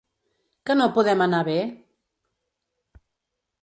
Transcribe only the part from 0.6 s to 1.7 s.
Que no podem anar bé?